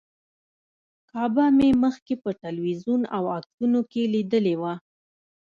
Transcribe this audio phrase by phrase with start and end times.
[1.09, 4.73] کعبه مې مخکې په تلویزیون او عکسونو کې لیدلې وه.